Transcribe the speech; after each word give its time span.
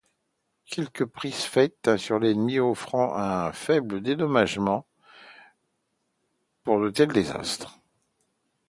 Quelques 0.65 1.05
prises 1.05 1.43
faites 1.43 1.95
sur 1.97 2.17
l'ennemi 2.17 2.57
offraient 2.57 3.11
un 3.13 3.51
faible 3.51 4.01
dédommagement 4.01 4.87
pour 6.63 6.81
de 6.81 6.89
tels 6.89 7.13
désastres. 7.13 7.77